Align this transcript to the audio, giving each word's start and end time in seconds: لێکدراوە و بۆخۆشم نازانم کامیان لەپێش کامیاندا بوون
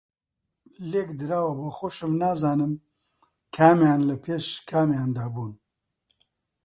لێکدراوە 0.91 1.51
و 1.53 1.57
بۆخۆشم 1.59 2.13
نازانم 2.21 2.73
کامیان 3.55 4.01
لەپێش 4.09 4.45
کامیاندا 4.69 5.25
بوون 5.33 5.53